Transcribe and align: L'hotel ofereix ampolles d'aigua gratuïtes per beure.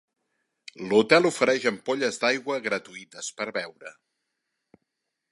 L'hotel 0.91 1.27
ofereix 1.29 1.67
ampolles 1.71 2.17
d'aigua 2.23 2.57
gratuïtes 2.67 3.29
per 3.41 3.47
beure. 3.59 3.93